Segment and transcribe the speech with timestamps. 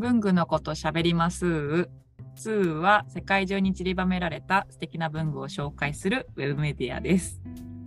[0.00, 1.90] 文具のこと喋ります。
[2.36, 7.38] 2は世界中に散りばめられた素敵な文具を紹介するウェブメディアです。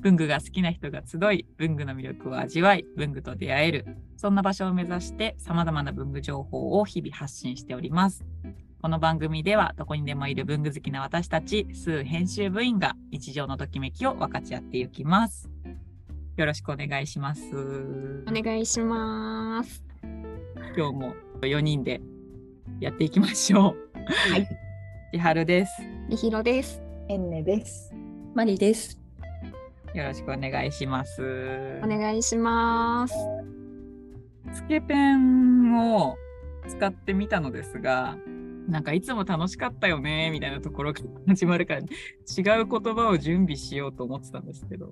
[0.01, 8.23] 文具が好きな人が集い、文具の魅力を味わい、文具と出会える、そんな場所を目指して様々な文具情報を日々発信しております。
[8.79, 15.49] この番組ではどこにでもいる文具好きな私たち、数編集部員が日常のときめきを分かち合っていきます。
[16.37, 17.43] よろしくお願いします。
[18.27, 19.83] お願いします。
[20.75, 22.01] 今日も4人で
[22.79, 24.31] やっていきましょう。
[24.31, 24.47] はい。
[25.11, 25.71] 千春です。
[26.09, 26.81] みひろです。
[27.07, 27.93] エンネです。
[28.33, 28.99] マリです。
[29.93, 31.21] よろしくお願いします。
[31.83, 33.15] お願いします。
[34.53, 36.15] つけペンを
[36.67, 38.17] 使ってみたのですが、
[38.67, 44.89] なんかいつも楽しかったよねみたいなところから始まるから違う言葉を準備しようと思ってたんですけど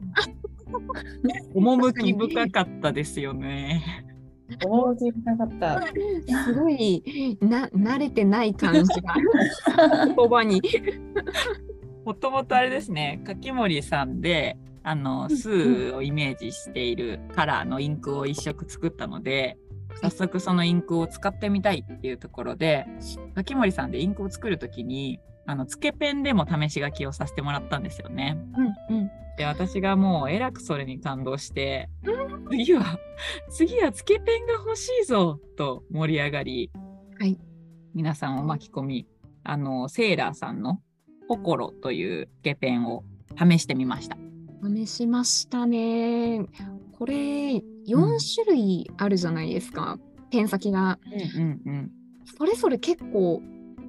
[1.56, 4.06] 趣深かったですよね。
[4.66, 5.82] 大きなかった。
[6.46, 9.16] すごいな慣れてない感じが
[10.16, 10.62] 言葉に。
[12.06, 19.58] もともとあれですね柿森さんであの数をイメージしているカラーのインクを一色作ったので
[20.02, 22.88] 早速そのインクを使ってみたいっていうところで
[23.36, 28.38] 柿森さんでインクを作る時にあのつけペンでも試し書きをさせてもらったんですよね。
[28.90, 29.12] うんうん。
[29.38, 31.90] で私がもうえらくそれに感動して
[32.50, 33.00] 次は
[33.50, 36.72] 次はつけペンが欲しいぞと盛り上がり、
[37.20, 37.40] はい
[37.94, 39.08] 皆さんを巻き込み
[39.44, 40.82] あのセーラーさんの
[41.28, 43.04] 「ポコロ」というつけペンを
[43.38, 44.18] 試してみました。
[44.64, 46.46] 試しましたね。
[46.92, 47.16] これ
[47.56, 47.64] 4
[48.44, 49.98] 種類あるじゃないですか。
[50.30, 51.00] ペン先が
[51.36, 51.92] うんうんうん
[52.38, 53.42] それぞれ結構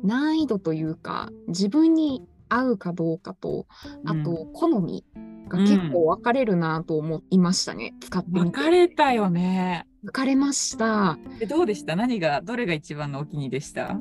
[0.02, 3.66] 難易度というか自分に合うかどうかと
[4.04, 5.04] あと好み
[5.48, 7.94] が結構分かれるなと思いましたね。
[8.00, 8.44] 使ってみて。
[8.44, 9.86] 分かれたよね。
[10.02, 11.18] 分かれました。
[11.40, 11.96] えどうでした？
[11.96, 13.98] 何がどれが一番のお気に入りでした？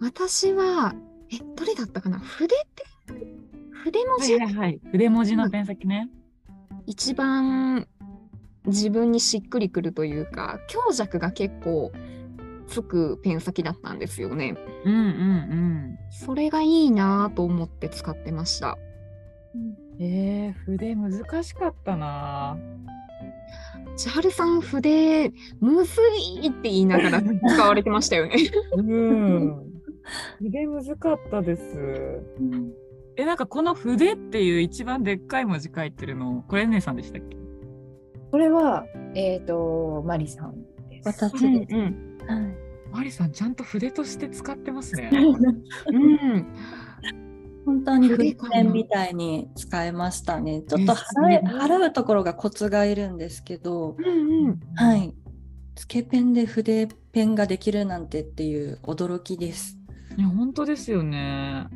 [0.00, 0.94] 私は、
[1.30, 2.18] え、どれだったかな？
[2.18, 2.54] 筆
[3.06, 3.16] ペン？
[3.84, 4.80] 筆文字、はいはいはい。
[4.90, 6.08] 筆文字のペン先ね。
[6.86, 7.86] 一番
[8.66, 11.92] 自分にしっくりくるというか、強弱が結構
[12.68, 14.54] つくペン先だったんですよね。
[14.84, 18.78] うんうんそれがいいなと思って使ってました。
[19.54, 20.02] うん。
[20.02, 22.56] えー、筆難しかったな。
[23.96, 26.00] 千春さん、筆、むず
[26.40, 28.36] いって言いながら使われてましたよね。
[28.76, 29.72] うん。
[30.38, 32.22] 筆難かったです。
[33.16, 37.36] え、なんかこの筆っていう一番でっかい文字書いてるの、これ姉さんでしたっけ？
[38.30, 38.84] これは、
[39.14, 40.54] えっ、と、マリさん
[40.88, 41.24] です。
[41.24, 42.07] う私んうん。
[42.92, 45.10] マリさん、ちゃんと筆として使ってますね。
[45.12, 46.46] うん。
[47.66, 50.62] 本当に筆ペンみたいに使えましたね。
[50.62, 50.94] ちょっと
[51.30, 54.60] え払払うところがコツがいるんですけど、うんうん。
[54.74, 54.96] は。
[54.96, 55.14] い。
[55.74, 59.78] つけペンで筆ペンができるなんてっていう驚きです。
[60.16, 61.68] いや、本当ですよね。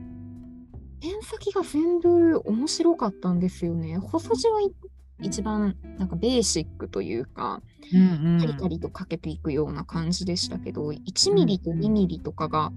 [1.01, 3.99] ペン先が全部面白かったんですよね。
[3.99, 4.73] 細字はい
[5.21, 7.63] 一番なんかベーシックというか、
[7.93, 12.73] うんカリカリとかけていくような感じでしたけど、1ミリと2ミリとかが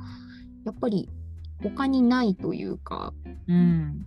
[0.65, 1.09] やっぱり
[1.63, 3.13] 他にないというか、
[3.47, 4.05] うん。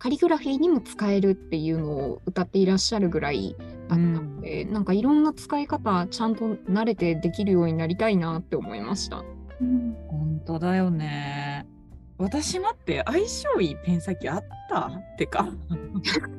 [0.00, 9.24] カリグラフィーにも使えるっていうのを歌っていらっしゃるぐらいだったので、なんかいろんな使い方ちゃんと慣れてできるようになりたいなって思いました。
[9.58, 11.66] 本当だよね。
[12.16, 14.86] 私待って相性いいペン先あった？
[14.86, 15.48] ってか。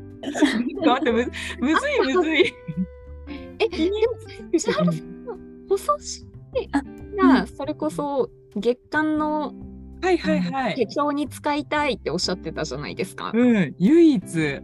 [0.85, 2.53] 待ってむむずいむずい。
[3.59, 5.37] え、でも、千春さんの
[5.69, 6.27] 細字
[7.17, 9.53] がそれこそ月間の
[10.01, 10.75] はいはいはい。
[10.75, 13.31] 手帳に使いたいっておっしゃってたじゃないですか。
[13.33, 14.61] うん、唯一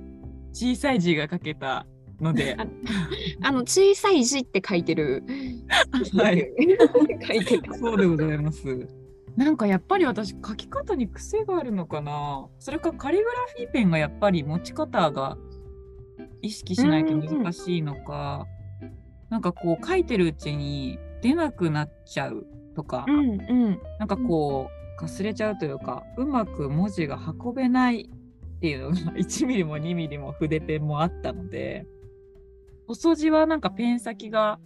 [0.53, 1.85] 小さい字が書けた
[2.21, 2.55] ので、
[3.43, 5.23] あの小さい字って書いてる。
[6.15, 6.49] はい、
[7.27, 7.73] 書いてた。
[7.73, 8.87] そうでございます。
[9.35, 12.47] なんかやっぱり私書き方に癖があるのかな。
[12.59, 15.37] それかカリグラフィーペンがやっぱり持ち方が
[16.41, 18.45] 意識しないと難しいのか、
[19.29, 22.45] なんかこう書いてるうちに出なくなっちゃう
[22.75, 23.79] とか、うんうん。
[23.99, 31.85] なんかこうかすれちゃうというかうまく文字が運べないっていうのが 1ミリも2ミリも筆ペンもあったので。
[32.87, 34.59] 細字はなんかペン先が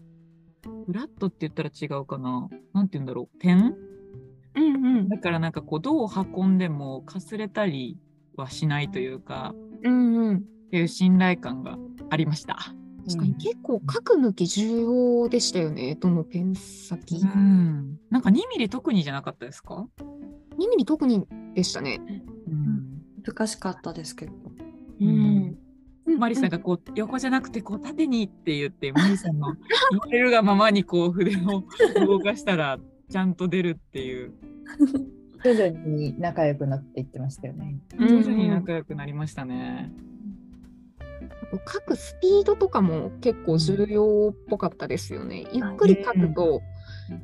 [0.62, 2.50] フラットって言ったら違うかな。
[2.74, 3.40] なんて言うんだろう。
[3.40, 3.74] ペン？
[4.56, 7.98] うんうんだからなんかこうどう運んでもかすれたり
[8.36, 9.54] はしないというか
[9.84, 10.38] うんうん。
[10.38, 11.78] っていう信頼感が
[12.12, 12.58] ありました。
[13.08, 14.82] 確かに結構書く向き重
[15.24, 17.16] 要でしたよね、どのペン先。
[17.16, 19.88] うん、なんか2ミリ特にじゃなかったですか、
[20.60, 21.26] 2ミリ特に
[21.56, 22.00] でしたね。
[22.48, 24.34] うん難しかったですけど。
[25.02, 25.58] うん
[26.18, 29.54] マリさんがこう横じゃなくてこう縦にって言ってマリさんの
[29.92, 31.64] 言われるがままにこう筆を
[32.06, 32.80] 動かしたら
[33.10, 34.34] ちゃんと出るっていう
[35.44, 37.80] 徐々に仲良くなっていってましたよね。
[37.98, 39.92] うん徐々に仲良くなりましたね。
[41.52, 45.48] 書くスピードとかも結構重要っぽかったですよね。
[45.52, 46.62] ゆっくり書くと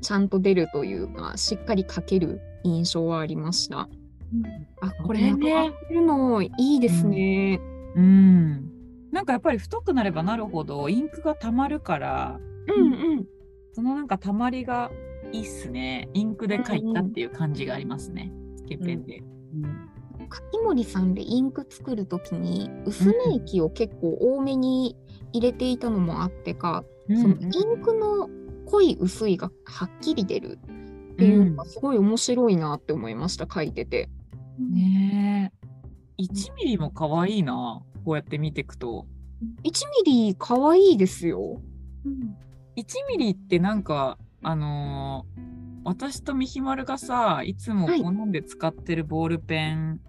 [0.02, 3.88] ちゃんと出るというか、しっかり書ける印象はありました。
[4.82, 7.60] あ、これこれねね、るのいいですね。
[7.96, 8.72] うん。
[9.12, 13.26] なんかやっぱり太くなればなるほどインクが溜まるからうんうん。
[13.72, 14.92] そのなんか溜まりが
[15.36, 16.10] いいっすね。
[16.14, 18.32] インクで書いたっていう感じがありますね。
[18.58, 19.20] つけペンで。
[19.20, 19.90] うん
[20.30, 21.14] 柿森さん。
[21.14, 24.96] でインク作るときに薄め液を結構多めに
[25.34, 27.22] 入れていたのもあってか、うん。
[27.22, 28.30] そのインクの
[28.66, 30.60] 濃い薄いがはっきり出る
[31.14, 34.10] っていうのがすごい面白いなって思いました、書いてて。
[34.58, 35.52] ね
[36.18, 36.24] え。
[36.24, 37.84] 1ミリも可愛いな。
[38.04, 39.06] こうやって見ていくと。
[39.64, 41.62] 1ミリかわいいですよ。
[42.78, 43.84] 1ミリってなん。
[43.84, 45.56] か、あのー
[45.88, 50.00] 私とみひまるがさ、いつもはい好んで使ってるボールペン。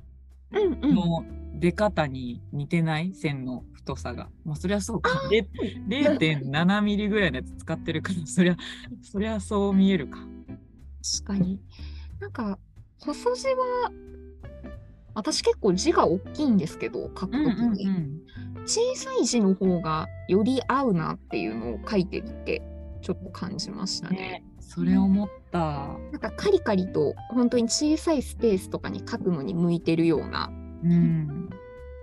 [0.50, 1.22] の
[1.58, 3.12] 出方に似てない？
[3.12, 4.30] 線の太さが。
[4.44, 5.28] まあ、そりゃそうか。
[5.28, 5.46] で
[5.86, 8.56] 0.7ミリぐらいのやつ使ってるから、 そりゃ、
[9.02, 10.20] そりゃそう見えるか。
[11.20, 11.60] 確かに。
[12.20, 12.58] なんか、
[12.98, 13.92] 細字は、
[15.14, 17.86] 私結構字が大きいんですけど、書くときに、
[18.64, 22.62] 小さい字の方がより合うなっていうのを書いてみて、
[23.06, 24.16] ちょっと感じましたね。
[24.16, 25.60] ね、それ思った。
[25.60, 30.50] なんかカリカリと本当に小さいスペースとかに書くのに向いてるような
[30.82, 31.48] うん。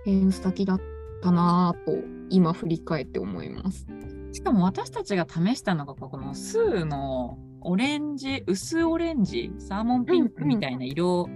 [0.06, 0.80] ペン先だっ
[1.22, 3.86] たなぁと今振り返って思います。
[4.32, 11.28] しかも私たちが試したのがこのスーのオレンジ薄オレンジサーモンピンクみたいな色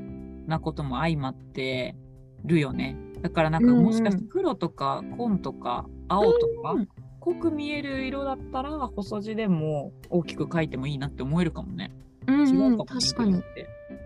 [0.46, 1.94] なことも相まって
[2.46, 2.96] るよね。
[3.20, 6.88] だからなんかもしかして黒とか紺とか青とかうん
[7.20, 11.92] 濃く見える色だったら細字でも大きく描いてもいいなって思えるかもね。
[12.26, 13.42] うんうん、違うかも確かに。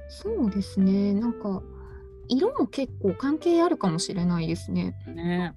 [0.08, 1.14] そうですね。
[1.14, 1.62] なんか
[2.28, 4.94] 色も結構関係あるかもしれないですね。
[5.06, 5.54] ね。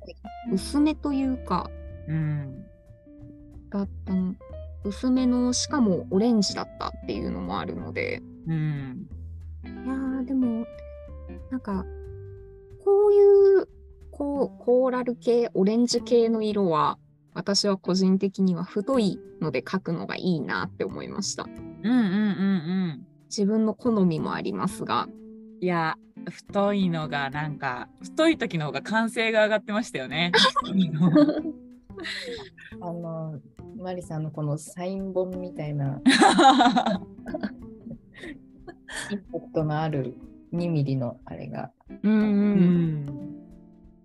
[0.52, 1.69] 薄めというか
[2.07, 2.66] うん。
[3.69, 4.36] だったの
[4.84, 9.07] 薄めのしかもオレンジだったっていうのもあるのでうん。
[9.63, 10.66] いやーでも
[11.50, 11.86] なんか
[12.84, 13.68] こういう
[14.12, 16.98] こうコーラル系オレンジ系の色は
[17.35, 21.53] 私は個人的には太いので描くのがいいなって思いましたうんう
[21.89, 21.95] んうんう
[22.93, 23.07] ん。
[23.25, 25.07] 自分の好みもありますが
[25.61, 25.97] いや、
[26.29, 30.31] 太いのがなんか、太い時の方が歓声が上がってましたよね。
[32.81, 33.39] あの、
[33.77, 36.01] マリさんのこのサイン本みたいな
[39.11, 40.17] インパクトのある
[40.53, 41.71] 2ミリのあれが。
[42.03, 43.44] うんううんん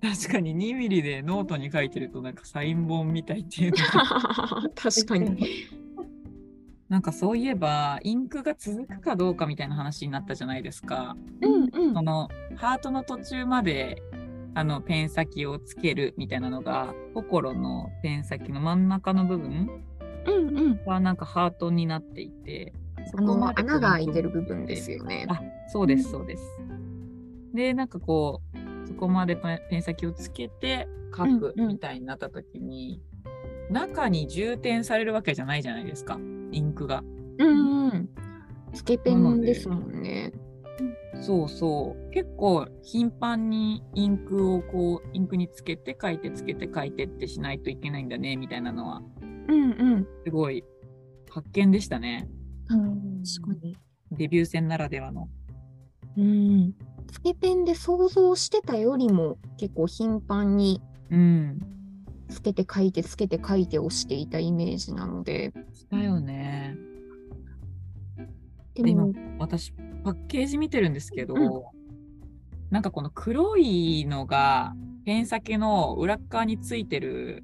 [0.02, 3.72] 確かに2ミリでノートに書いてるとなんかサイン本みたいっていう
[4.74, 5.46] 確かに。
[6.88, 11.16] なんかそういえばインクが続くかどうかみたいな話になったじゃないですか。
[11.40, 11.94] うんうん。
[11.94, 14.02] そのハートの途中まで
[14.54, 19.70] あのペン先をつけるみたいなのが心のペン先の真ん中の部分
[20.26, 20.80] うんうん。
[20.84, 22.72] はなんかハートになっていて
[23.12, 25.26] そあのこまでこう穴が開いてる部分ですよね。
[25.28, 26.42] あそうですそうです。
[27.54, 28.49] でなんかこう
[28.90, 31.64] そこまでペンペン先をつけて書くうん。
[31.64, 33.00] うんみたいになった時に、
[33.70, 36.18] 中に充填されるわけじゃないじゃないですか。
[36.50, 37.04] インクが。
[37.38, 38.08] うんうん。
[38.72, 40.32] つけペンですもんね。
[41.20, 42.10] そうそう。
[42.10, 49.02] 結構頻繁にインクをこうインクにつけて書いてつけて書いてってしないといけないんだねみたいなのは。
[49.48, 50.08] うんうん。
[50.24, 50.64] すごい
[51.30, 52.28] 発見でしたね。
[52.68, 53.76] 確かに。
[54.12, 55.28] デビュー戦ならではの。
[56.16, 56.74] うん
[57.10, 61.60] つけペンで想像してたよりも結構頻繁にうん。
[62.28, 66.76] つけて書いてつけて書いてをしていたイメージなのでしたよね。
[68.74, 69.72] でも私
[70.04, 71.80] パッケージ見てるんですけど、うん
[72.70, 74.74] なんかこの黒いのが
[75.04, 77.42] ペン先の裏っ側についてる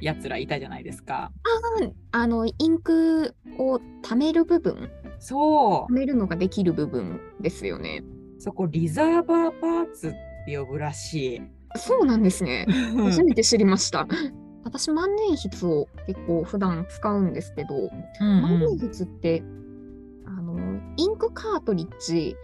[0.00, 1.30] やつらいたじゃないですか。
[2.12, 10.12] あのインクを貯める部分そ貯めるのができる部分ですよねうそこリザーバーパーツっ
[10.46, 11.42] て呼ぶらしい。
[11.76, 12.66] そうなんですね。
[12.96, 14.06] 初めて知りました。
[14.64, 17.74] 私万年筆を結構普段使うんですけど
[18.20, 18.60] うん万うん。
[18.60, 19.42] 年筆って
[20.26, 20.58] あの
[20.96, 22.36] インクカートリッジ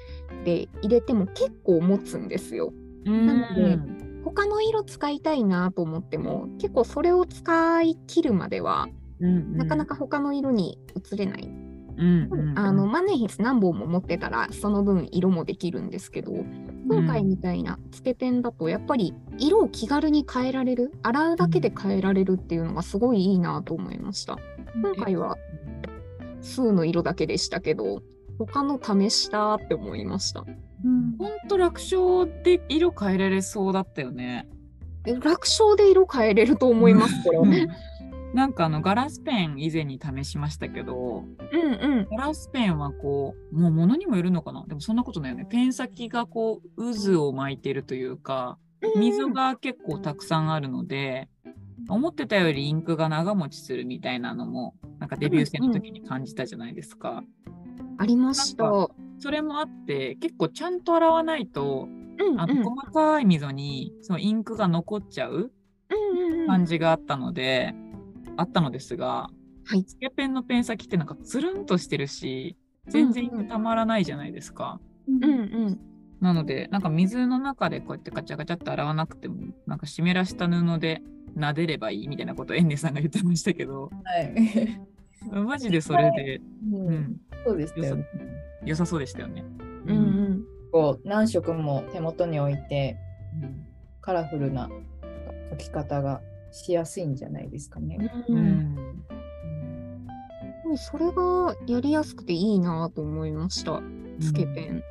[0.45, 2.73] で入れても結構持つんですよ。
[3.05, 3.79] うんなので
[4.25, 8.89] 他の色使いたいなと思っても結構それを使い切るまでは
[9.21, 11.49] なかなか他の色に移れない、
[11.97, 16.33] うんうんあの万年筆何本も持ってたらその分色もできるんですけど
[16.89, 20.93] 今回みたいなつけペンだとやっぱり色を気軽に変えられる？
[21.03, 24.39] 洗うだけで変えられるっていうのがすごいいいなと思いました
[24.75, 25.37] 今回は
[26.43, 28.03] 数の色だけでしたけど、
[28.39, 30.45] 他の試したって思いました。
[30.85, 34.47] うんほんと楽勝で色変えられそうだったよね。
[35.07, 37.39] え楽勝で色変えれると思います、これ。
[37.39, 37.69] うんうん
[38.35, 42.09] なんかあのガラスペン以前に試しましたけどうん。
[42.11, 44.65] ガラスペンはこうもう物にもよるのかな？
[44.67, 48.59] でもそんなことないよねペン先がこう渦を巻いてるというか
[48.97, 51.29] 溝が結構たくさんあるので
[51.89, 57.23] 思ってたよりインクが長持ちするみたいなのもなんかデビュー戦の時に感じたじゃないですか。
[57.99, 58.89] ありました。
[59.21, 61.87] それもあって結構ちゃんと洗わないと
[62.19, 65.53] うんあの細かい溝にそのインクが残っちゃう
[65.91, 67.75] うん感じがあったので、
[68.37, 69.29] あったのですが、
[69.67, 72.57] はいつけペンのペン先ってなんかつるんとしてるし
[72.89, 74.81] 全然たまらないじゃないですか。
[75.09, 75.29] うんう
[75.71, 75.81] ん。
[76.21, 81.03] なのでなんか水の中でこうやってガチャガチャって洗わなくてもなんか湿らした布で
[81.37, 84.81] 撫でればいいみたいなことをエンネさんが言ってましたけどはい。
[85.33, 88.07] マジでそれで、ううんん、そうでしね。
[88.67, 89.43] 良さそうでしたよね。
[89.87, 90.45] うんうん。
[90.71, 92.97] こう何色も手元に置いて
[93.43, 93.67] うん
[94.03, 94.69] カラフルな
[95.53, 96.21] 書き方が
[96.55, 97.99] しやすいんじゃないですかね。
[98.29, 98.33] う。
[98.33, 98.47] うん。
[98.47, 99.05] ん。
[100.77, 103.83] それがやりやすくていいなと思いました。
[104.21, 104.83] つけペン。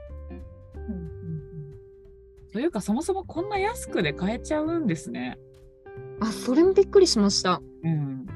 [2.52, 3.50] というかそもそもこん。
[3.50, 4.88] な安くで買えちゃうん。
[4.88, 5.40] ですね。
[6.20, 7.62] あ、それもびっくりしました。
[7.84, 8.28] うん。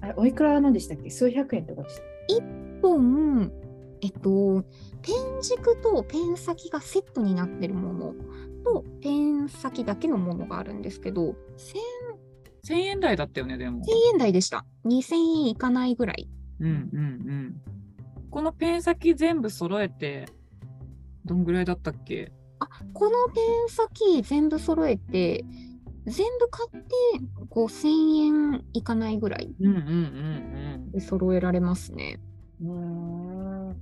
[0.00, 0.72] あれおいくらなん。
[0.72, 2.02] でしたっけ数百円とかでした
[2.36, 3.52] 1本、
[4.00, 4.62] えっと、
[5.02, 8.14] ペン軸とペン先がセットになってるもの
[8.64, 10.80] と、ペン先だけのものがあるん。
[10.82, 11.34] ですけど、
[12.64, 13.82] 1000 1000円台だったよね、でも。
[14.12, 14.64] 円台でした。
[14.84, 16.28] 2000円いかないぐらい。
[16.60, 17.60] うんうんうん。
[18.30, 20.26] このペン先全部揃えて、
[21.24, 22.32] どんぐらいだったっけ？
[22.58, 25.44] あ、このペン先全部揃えて、
[26.06, 26.88] 全部買って
[27.50, 28.16] 5000
[28.54, 29.80] 円いかないぐらいうんうんう
[30.78, 32.20] んで揃えられますね。
[32.60, 33.74] も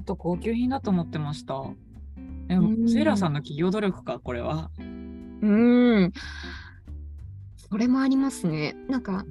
[0.00, 1.62] っと高級品だと思ってました。
[2.50, 4.70] えうんセイラさんの企業努力か、これは。
[4.78, 6.12] うーん。
[7.70, 8.76] それもありますね。
[8.88, 9.24] なんか。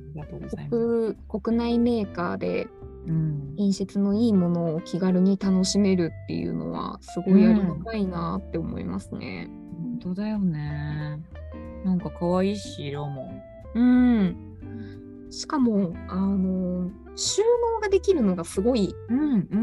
[0.69, 2.67] 国国内メーカーで
[3.07, 9.49] うん、品質のいいものを気軽に楽しめるっていうのはすごいありがたいなって思いますね。
[10.01, 11.21] 本当だよね。
[11.85, 13.31] なんか可愛いし、色も。
[13.75, 14.35] うん。
[15.29, 17.43] しかも、あの、収
[17.75, 19.57] 納ができるのがすごいうんうんう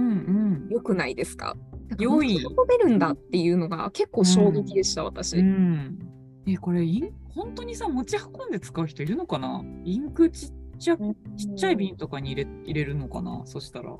[0.66, 0.68] ん。
[0.70, 1.54] 良くないですか？
[1.98, 5.36] 良い運べるんだっていうのが結構衝撃でした、私。
[5.36, 5.98] うん。
[6.46, 9.64] え、これイン、本当にさ、持ち運んで使う人いるのかな？
[9.84, 11.00] インクちっちゃ、ち
[11.48, 13.42] っちゃい瓶とかに入れ入れるのかな？
[13.46, 13.96] そしたら。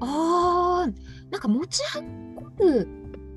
[0.00, 2.88] あー、なんか持ち運ぶ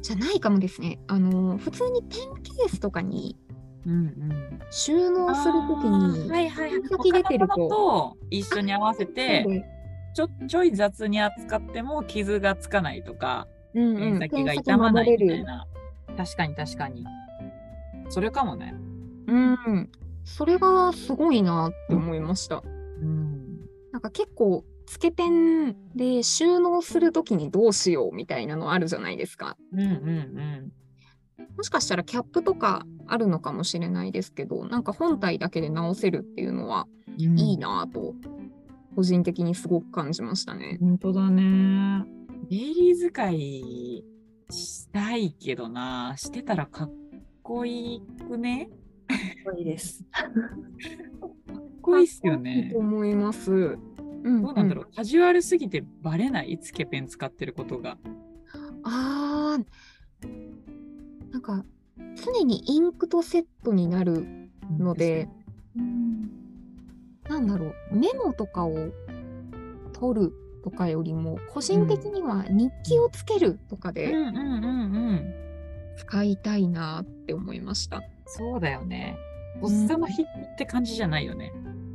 [0.02, 1.00] じゃないかもですね。
[1.08, 3.38] あの、普通にペンケースとかに
[3.86, 4.60] うんうん。
[4.70, 6.82] 収納するときに、はいはいはい。
[6.90, 9.66] 先出てるのと一緒に合わせて、
[10.14, 15.34] ちょちょい雑に扱っても傷がつかないとか、うんうん、ペン先が傷まないみた。
[15.34, 15.66] いな。
[16.18, 17.06] 確かに確かに。
[18.10, 18.76] それかもね。
[19.28, 19.90] うん。
[20.24, 22.64] それがすごいなって思いました。
[23.02, 23.60] うん。
[23.92, 29.56] なんか結構、つけペンで収納するときにどうしようみたいなのあるじゃないですか。
[29.74, 30.72] うんうん
[31.56, 36.88] もしかしたらキャップとかあるのかもしれないですけど、なんか本体だけで直せるっていうのは
[37.18, 37.40] うん。
[37.40, 38.16] いいなぁと、
[38.96, 40.78] 個人的にすごく感じましたね。
[40.80, 42.06] 本当だね。
[42.50, 44.04] デイリー使い
[44.50, 46.16] したいけどな。
[46.18, 46.92] してたらかっ
[47.50, 48.70] こいいくね？
[49.58, 50.04] いいです。
[50.12, 50.32] かっ
[51.82, 52.78] こいいっすよいいねと。
[52.78, 53.52] 思います。
[53.52, 53.76] う
[54.32, 56.60] ん、どうなんだろう、カジュアルすぎてバレない？
[56.60, 57.98] つけペン使ってることが。
[58.84, 60.32] あー、
[61.32, 61.66] なんか
[62.24, 64.28] 常にインクとセットになる
[64.78, 65.28] ので、
[67.28, 68.90] なんだろう、メモとかを
[69.94, 75.49] 取るとかよりも、個人的には日記をつけるとかうんでうんうんうん。
[76.00, 78.02] 使いたいなって思いました。
[78.26, 79.18] そうだよね。
[79.62, 81.52] おっさんの筆記って感じじゃないよね。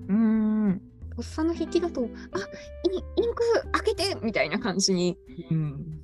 [0.09, 0.83] うーん。
[1.17, 3.43] おっさんの筆記だと、あインインク
[3.73, 5.17] 開けてみたいな感じに
[5.51, 6.01] うん。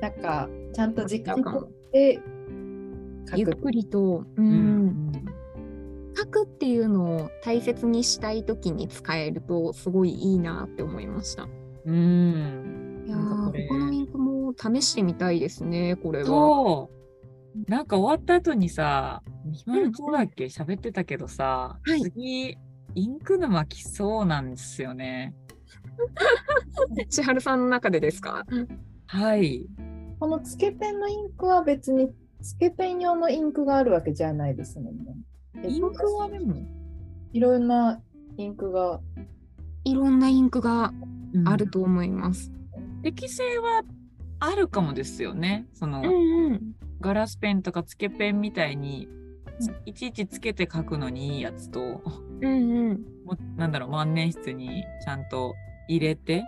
[0.00, 2.14] なんかちゃんと時間なんかとって
[3.26, 3.38] 書く。
[3.38, 5.12] ゆっくりと、う、うんん。
[6.16, 11.46] 書くっていうのを大切にしたい時に使えるとすごいいいなって思いました。
[11.84, 13.04] うん。
[13.06, 16.26] いやこれー他のインクも試してみたいですね、これは。
[16.26, 17.03] そう。
[17.68, 20.46] なんか終わった後にさ、ひまるとだっけ？
[20.46, 22.58] 喋ってたけどさ、はい次、
[22.94, 25.34] インク沼来そうなんですよね。
[27.08, 28.44] 千春さんの中でですか？
[29.06, 29.66] はい。
[30.18, 32.10] このつけペンのインクは別に
[32.42, 35.16] つけペン用のインクがあるわけじゃないですもんね。
[35.62, 36.56] えインクはでも、
[37.32, 38.00] いろんな
[38.36, 39.00] インクが。
[39.84, 40.92] いろんなインクが
[41.34, 42.50] うんあると思います。
[43.02, 43.82] 適性は
[44.40, 45.66] あるかもですよね。
[45.72, 46.74] その、うんうん。
[47.04, 49.08] ガラスペンとかつけペンみたいに
[49.84, 52.02] いちいちつけて書くのにいいやつと
[52.40, 53.04] うんうん。
[53.26, 55.54] もなんだろう万年筆にちゃんと
[55.86, 56.42] 入れて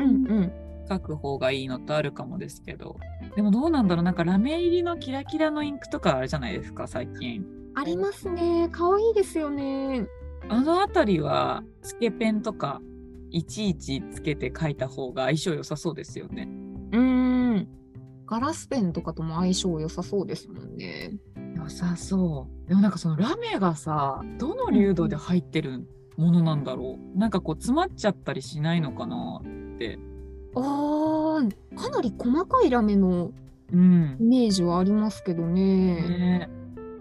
[0.00, 0.52] うんうん。
[0.88, 2.96] 書く方がいいのとあるかもですけど
[3.36, 8.68] でもどうなんだろうなんかラメ入りのキラキラのインクとかあるじゃないですか最近ありますね。
[8.72, 10.08] 可愛いですよね。
[10.48, 12.82] あのあたりはつけペンとか
[13.30, 16.48] いちいちつけて書いた方が相性良さそうですよね
[16.90, 17.68] うん。
[18.30, 21.18] ガラスペンとかとも相性良さそうですもんね。
[21.56, 27.18] 良さそうでもなんかそのラメがさどの流度で入ってるものなんだろう？
[27.18, 29.98] なんかこう詰まっちゃったりしないのかなって
[30.54, 33.32] ああ、かなり細かいラメの
[33.72, 35.96] うんイメージはありますけどね。
[35.96, 36.50] ね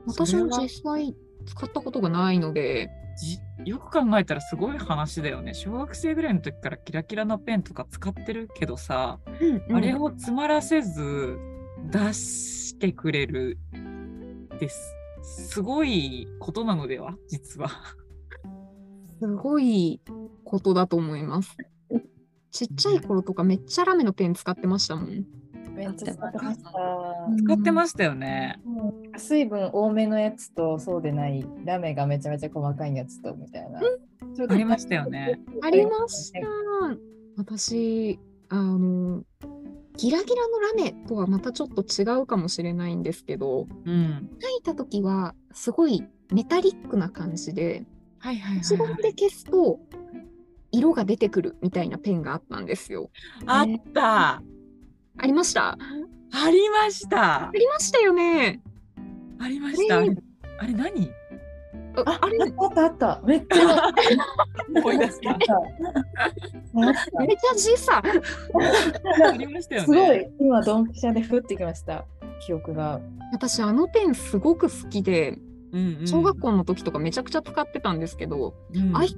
[0.07, 2.89] 私も実際使ったことがないので。
[3.19, 5.53] じよく考えたらすごい話だよね。
[5.53, 9.75] 小学生ぐらいの時からキラキラのペンとか使ってるけどさ、うんうん。
[9.75, 11.37] あれを詰まらせず
[11.91, 13.57] 出してくれる
[14.59, 14.95] です。
[15.21, 17.15] すごいことなのでは？
[17.27, 17.69] 実は。
[19.19, 20.01] すごい
[20.45, 21.57] ことだと思います。
[22.51, 25.25] ちっちゃい頃とかめっちゃラメのペン使ってましたもん。
[25.75, 26.71] めっちゃ使ってました。
[27.37, 28.59] 使ってましたよね、
[29.19, 33.79] 水分多めのやつとそうでないラメがめちゃめちゃ細かいやつとみたいな。
[33.79, 35.39] ちょっとありましたよね。
[35.61, 36.39] ありました。
[37.37, 39.23] 私、あの、
[39.97, 47.85] ギラギラのラメとはまたちょっと違うかもしれないんですけど、うん書いた時はすごいメタリックな感じで、
[48.19, 49.79] はいはいはい、一番で消すと
[50.71, 53.09] 色が出てくるみたいなペンがあったんですよ。
[53.45, 54.41] あった
[55.17, 55.71] ありました？
[55.71, 55.77] あ
[56.51, 58.61] りましたありましたよね。
[59.39, 59.97] ありました。
[59.97, 60.15] あねれ
[60.59, 61.11] あれ何？
[62.05, 62.37] ああれ。
[62.41, 63.21] あったあった。
[63.25, 63.91] めっちゃ。
[64.75, 65.29] 思い出した。
[65.29, 67.97] めっちゃ時差。
[67.97, 68.01] あ
[69.37, 69.85] りましたよね。
[69.85, 70.27] すごい。
[70.39, 72.05] 今ドンピシャで降ってきました。
[72.45, 72.99] 記憶が。
[73.31, 75.37] 私あのペンすごく好きで
[75.71, 76.07] うんうん。
[76.07, 78.95] 小学校の時とかめちゃくちゃ使ってたんですけど、うん。
[78.97, 79.15] あい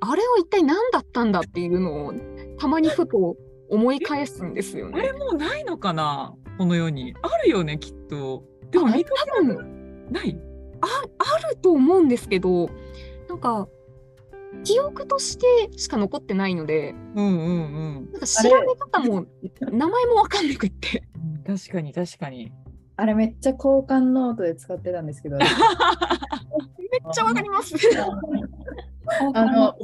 [0.00, 2.14] あれは一体何だったんだっていうのを
[2.58, 3.36] たまにふと
[3.70, 5.18] 思い返すんですよあれね。
[5.18, 6.34] もうないのかな？
[6.58, 7.14] この世に。
[7.22, 10.38] あるよねきっとでもあ見か多分ない？
[10.80, 12.68] ああると思うんですけど
[13.28, 13.68] なんか
[14.64, 17.34] 記憶としてしか残ってないのでうんうん
[18.06, 18.12] うん。
[18.12, 19.26] なんか調べ方も
[19.72, 21.02] 名前もわかんなくって。
[21.16, 22.52] うん確かに確かに。
[22.96, 25.36] あれめっちゃ交換ノートで使ってたんですけど。
[25.38, 25.48] めっ
[27.12, 27.74] ちゃわかります。
[29.34, 29.74] あの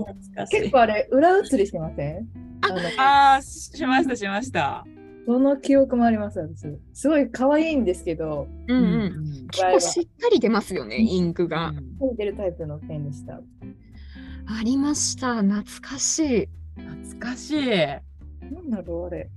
[0.51, 2.29] 結構あれ裏写りしてません？
[2.63, 4.87] あのあーしましたしました
[5.27, 6.67] その記憶もあります私。
[6.93, 8.85] すごい可愛いんですけど、うんうん。
[8.85, 11.69] うん結構しっかり出ますよね、インクが。
[11.69, 13.35] うん書いてるタイプのペンでした。
[13.35, 15.43] ありました。
[15.43, 16.49] 懐かしい。
[16.77, 17.69] 懐かしい
[18.53, 19.31] なんだろうあれ。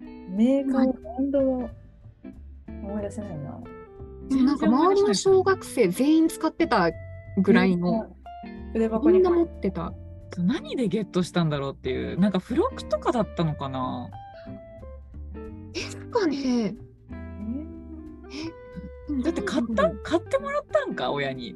[0.00, 1.70] メーカーもブランドも
[2.68, 3.60] 思い出せないな。
[4.44, 6.90] なんか周りの小学生全員使ってた
[7.42, 8.14] ぐらいの、
[8.72, 9.92] 筆箱にみんな持ってた。
[10.36, 14.10] 何でゲットしたんだろうっていうなんか付録とかだったのかな
[16.20, 16.74] かね。
[19.22, 21.54] だって買った買ってもらったんか親に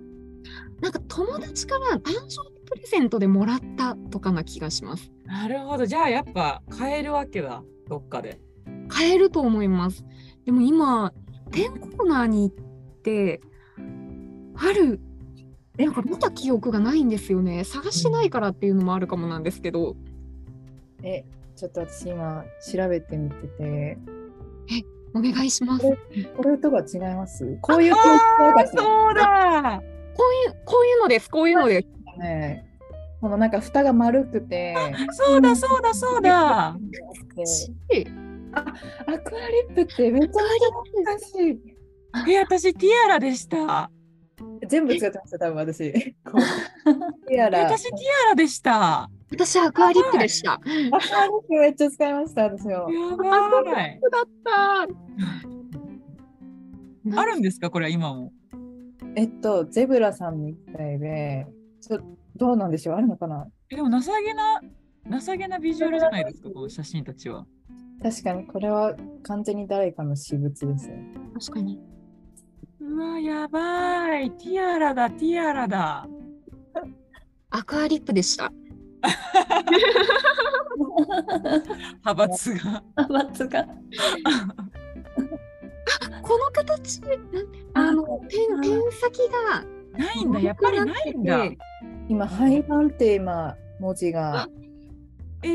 [0.81, 5.13] なんか友達から誕生日プレゼントでもらったとかな気がします。
[5.27, 8.41] なるほどじゃあやっぱ買えるわけだどっかで
[8.89, 10.05] 買えると思います。
[10.45, 11.13] でも今、
[11.51, 13.41] ペンコーナーに行って、
[14.57, 15.01] ある、
[15.79, 17.65] なんか見た記憶がないんですよね。
[17.65, 19.97] 探してないからっていうのもあるかもなんですけど、
[21.03, 21.25] え、
[21.57, 23.99] ちょっと私今調べてみてて、
[25.15, 25.85] お願いします。
[25.85, 25.97] こ
[26.43, 27.59] これとは違います？
[27.61, 32.19] こういうそうだういう、こういうのです、こういうのです。
[32.19, 32.67] ね。
[33.21, 34.75] このなんか蓋が丸くて、
[35.13, 36.77] そうだそうだそうだ
[37.37, 37.73] でし
[38.55, 38.63] ア
[39.19, 40.33] クアリップってめちゃめちゃ
[40.85, 41.61] 懐かしい。
[42.35, 43.91] え私ティアラでした
[44.67, 45.93] 全部使ってました、多分私。
[45.93, 47.61] ティアラ。
[47.61, 47.95] 私ティ
[48.27, 50.55] アラでした私、アクアリップでした。
[50.55, 50.93] アリッ
[51.49, 52.71] プめっちゃ使いました、私も。
[52.71, 52.81] や
[53.17, 54.87] ばいだった。
[57.21, 58.33] あるんですかこれは今も
[59.17, 61.47] えっと、ゼブラさんみたいで、
[61.81, 62.01] ちょ
[62.37, 63.47] どうなんでしょうあるのかな？
[63.71, 64.61] えでも情けな
[65.21, 67.45] 情けなビジュアルじゃないですかこの写真たちは
[68.03, 71.05] 確かにこれは完全に誰かの私物ですね。
[71.35, 71.79] 確かに。
[72.81, 76.07] うわやばいティアラだティアラだ
[77.51, 78.53] アクアリップでした。
[82.05, 83.67] 派閥が派閥が。
[86.23, 87.01] この形、
[87.75, 89.65] あの、ペン、ペン先が、
[89.99, 91.45] ないんだやっぱりないんだ
[92.09, 94.49] 今、廃盤って今、文字が
[95.43, 95.51] ええ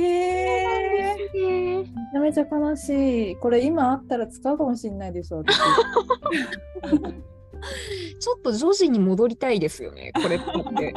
[1.14, 3.36] えめちゃめちゃ悲しい。
[3.38, 5.58] これ今あったら使うかもしれないです、私。
[8.20, 10.94] ちょっと女児に戻りたいですよね、これって。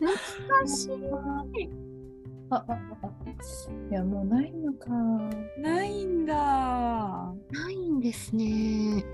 [0.00, 0.90] 懐かしい。
[2.50, 2.76] あ、あ、あ、
[3.90, 4.88] いや、もうないのか。
[5.58, 6.34] ないんだ。
[6.34, 9.04] ないんですね。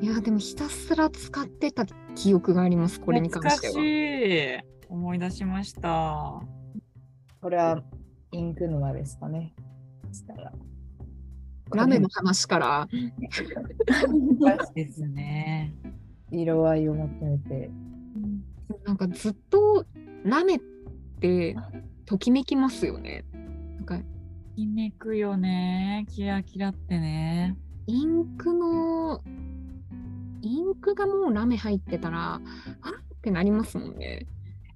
[0.00, 1.84] いや、でもひたすら使ってた
[2.14, 4.62] 記憶があります、これに関して懐かし。
[4.62, 6.42] はい思い出しました。
[7.40, 7.82] これは
[8.30, 9.54] インク沼ですかね。
[10.12, 10.52] したら。
[11.74, 12.88] ラメの話から、
[14.74, 15.74] ですね。
[16.30, 17.70] 色合いを求めて。
[18.84, 19.86] なんかずっと
[20.24, 20.58] ラメっ
[21.20, 21.56] て
[22.06, 23.24] ときめきますよね。
[23.76, 24.00] なんか
[24.56, 26.06] きめくよね。
[26.08, 27.56] キラキラってね。
[27.86, 29.22] インクの、
[30.42, 32.42] インクがもうラメ入ってたら、あっ
[33.22, 34.26] てなりますもんね。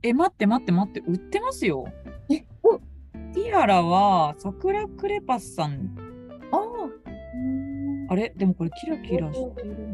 [0.03, 1.87] え、待って待って待って、売ってますよ。
[2.31, 2.79] え、お
[3.33, 5.95] ティアラは、桜クレパスさん。
[6.53, 6.59] あ
[8.09, 8.33] あれ？
[8.37, 9.86] でもこれキラキラしてる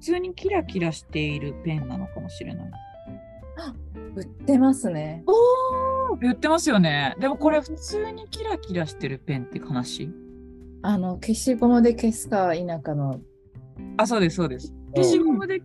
[0.00, 2.70] 通にキラキラしているペンなのかもしれない。
[4.16, 5.24] 売ってますね。
[6.20, 7.14] 売ってますよね。
[7.20, 10.10] でもこれ普通にキラキラしてるペンって話？
[10.82, 13.20] あの、消しゴムで消すか否かの。
[13.96, 14.74] あ、そうです、そうです。
[14.96, 15.60] 消しゴムで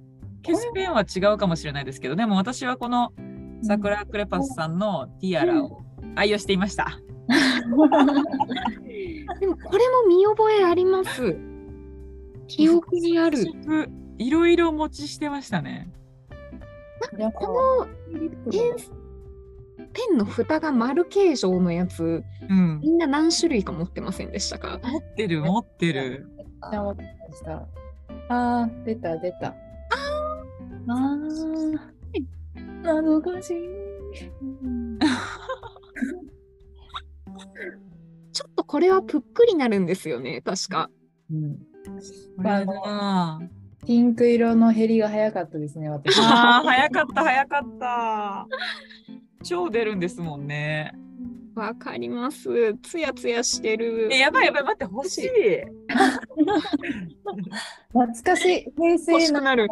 [0.45, 3.13] 消すペンは違うかもしれないですけど、でも私はこの
[3.63, 5.81] 桜クレパスさんのティアラを
[6.15, 6.99] 愛用していました。
[9.39, 11.37] でもこれも見覚えあります。
[12.47, 13.37] 記憶にある。
[14.17, 15.89] いろいろ持ちしてましたね。
[17.17, 17.85] なんかこの
[18.51, 18.75] ペン
[19.93, 22.79] ペンの蓋が丸形状のやつ、うん。
[22.81, 24.79] みんな何種類か持ってませんでしたか？
[24.83, 26.27] 持ってる、持ってる。
[26.61, 29.47] あー、出た、出た。
[29.47, 32.19] あー、あー、
[32.81, 33.55] 懐かしい。
[38.31, 40.89] ちょっとこれはぷっくりなるんですよね、確か。
[41.31, 41.57] うん、
[42.37, 43.39] これだな
[43.85, 46.17] ピンク色の減りが早かったですね、私。
[46.19, 48.47] あー早かった、早かった。
[49.43, 50.93] 超出るんですもんね。
[51.55, 52.75] わかります。
[52.81, 54.09] つやつやしてる。
[54.11, 55.29] え、やばいやばい、待って、欲しい。
[57.89, 58.65] 懐かしい。
[58.75, 59.67] 平欲成のしくなる。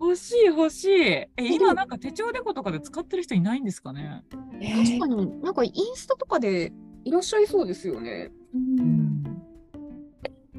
[0.00, 0.90] 欲しい、欲しい。
[1.00, 4.24] え、今なんか手帳デコとかで使ってる人いないんですかね？
[4.60, 6.72] え確かに、なんかインスタとかで
[7.04, 8.32] いらっしゃいそうですよね。
[8.54, 9.23] うん。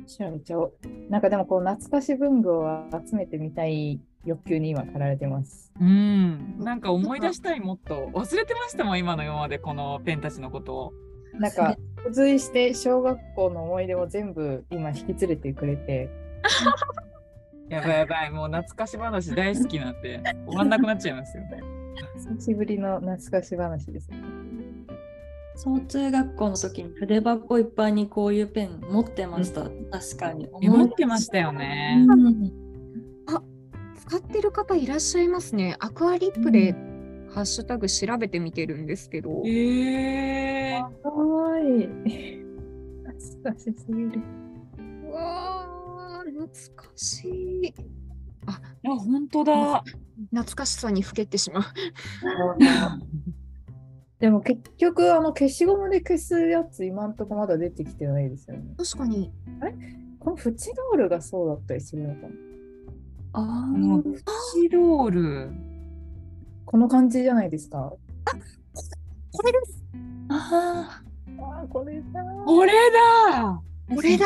[0.06, 0.74] 調べちゃおう。
[1.10, 5.72] なんかでもこう懐かし文具を集めてみたい欲求に今駆られてます。
[5.80, 6.60] うん。
[6.60, 8.10] なんか思い出したい、もっと。
[8.14, 10.94] 忘れてましたもん、今の今までこのペンたちのことを。
[11.34, 16.10] なんか付随して小学校の思い出を全部今引き連れてくれて、
[17.70, 21.44] やばいやばい、もう懐かし話大好きなんで、終わんなくなっちゃいますよ。
[22.16, 24.10] 久しぶりの懐かし話です。
[25.56, 29.64] 小中学校の時に筆箱いっぱいにこういうペン持ってました。
[29.64, 30.48] 確かに。
[30.62, 32.06] え持ってましたよね。
[32.08, 32.66] うん
[34.08, 35.78] 使ってる方いらっしゃいますね。
[35.80, 36.74] アクアリップで
[37.34, 39.42] ハッシュタグ調べてみてるんですけど。
[39.48, 42.46] えー、かわいい。
[43.04, 44.22] 懐かしすぎる。
[45.10, 47.74] うわー懐かしい。
[48.46, 49.84] あ、あ、本当だ。
[50.32, 51.64] 懐かしさにふけってしまう。
[54.20, 58.74] でも結局あの消しゴムで消すやつ今んとこまだ出てきてないですよね。
[58.78, 59.32] 確かに。
[60.20, 62.30] このフチドールがそうだったりするのかな？
[63.34, 64.24] あもうープ
[64.54, 65.52] チロール。
[66.66, 67.94] この感じじゃないですか？
[69.32, 69.84] これです。
[70.30, 71.04] あ
[71.38, 72.24] ああ、これだ。
[72.46, 73.62] これだ
[73.94, 74.26] これだ。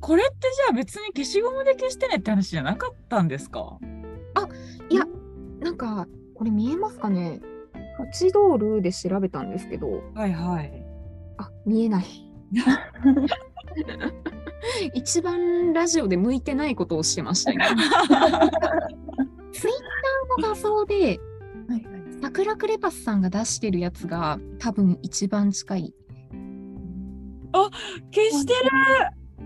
[0.00, 3.78] これってじゃあ別に消しゴムで消してねって話じゃなかったんですか？
[4.88, 5.04] いや
[5.60, 7.40] なんか、これ見えますかね？
[7.96, 10.86] フチドールで調べたんですけど、はいはい。
[11.38, 12.04] あ、見えない。
[14.94, 17.66] 一番ラジオで向いてないことをしてました、今。
[17.66, 21.20] ツイッターの画像で、
[21.68, 21.82] はいはい。
[22.22, 25.94] 桜クレパスさんが出してるやつが多分一番近い。
[27.52, 27.70] 消
[28.30, 28.58] してる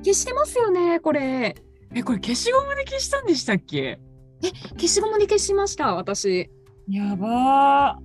[0.03, 1.55] 消してますよね、これ。
[1.95, 4.01] え、これ消しゴムで消したんでしたっけ？
[4.43, 6.51] 消しゴムで消しました、私。
[6.89, 7.99] やば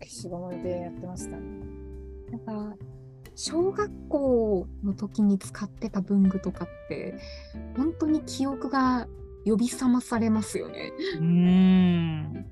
[0.00, 1.42] 消しゴムでやってましたね。
[2.30, 2.76] なんか、
[3.34, 7.14] 小学校の時に使ってた文具とかって、
[7.76, 9.06] 本当に記憶が
[9.44, 10.92] 呼び覚まされますよね。
[11.16, 11.18] ー。
[11.18, 12.46] うーん。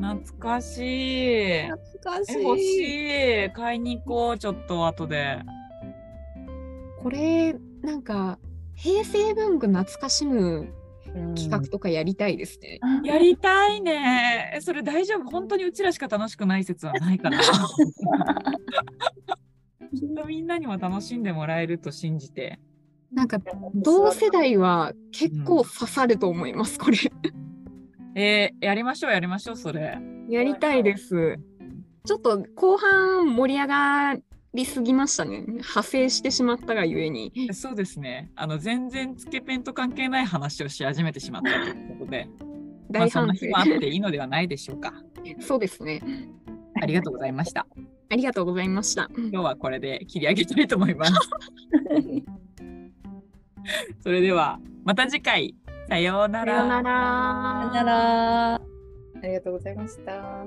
[0.00, 0.82] 懐かしい。
[0.82, 1.70] え、
[2.02, 3.50] 懐かし欲しい。
[3.52, 5.40] 買いに行こう、ちょっと後で。
[7.02, 8.38] これ、なんか、
[8.74, 10.72] 平成文具懐かしむ
[11.34, 12.80] 企画とかやりたいですね。
[13.04, 14.58] やりたいね。
[14.60, 15.30] それ大丈夫？
[15.30, 17.38] 本当にうちらしか楽しくない説はないかな。
[19.94, 22.58] きっとみんなにも楽しんでもらえると信じて。
[23.12, 23.38] なんか
[23.74, 26.98] 同世代は結構刺さると思います、これ。
[28.14, 29.98] えーやりましょうやりましょうそれ。
[30.28, 31.38] やりたいです。
[32.04, 34.16] ちょっと後半盛り上が
[34.54, 35.40] りすぎましたね。
[35.40, 37.32] 派生してしまったがゆえに。
[37.52, 38.30] そうですね。
[38.34, 42.28] あの全然つけペンと関係ない話をし始めてしまったということで、
[42.90, 43.48] まあ大反省そんな日。
[43.48, 44.94] もあっていいのではないでしょうか。
[45.40, 46.00] そうですね。
[46.80, 47.66] ありがとうございました。
[48.10, 49.10] ありがとうございました。
[49.16, 51.12] 今日はこれで切り上げたいと思います。
[54.00, 55.54] それではまた次回。
[55.88, 56.54] さようなら。
[56.54, 57.70] さようなら。
[57.72, 58.54] さよなら。
[58.54, 58.60] あ
[59.22, 60.46] りがとうございました。